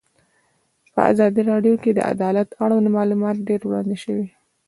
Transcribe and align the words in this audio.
په 0.93 0.99
ازادي 1.11 1.41
راډیو 1.51 1.75
کې 1.83 1.91
د 1.93 1.99
عدالت 2.11 2.49
اړوند 2.63 2.87
معلومات 2.97 3.37
ډېر 3.47 3.61
وړاندې 3.65 3.97
شوي. 4.03 4.27